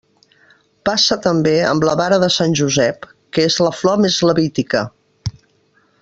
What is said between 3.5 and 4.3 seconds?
és la flor més